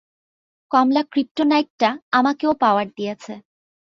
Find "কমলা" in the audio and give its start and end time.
0.71-1.01